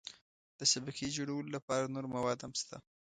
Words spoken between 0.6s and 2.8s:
شبکې جوړولو لپاره نور مواد هم شته.